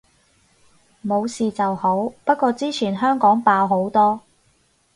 [1.05, 4.19] 冇事就好，不過之前香港爆好多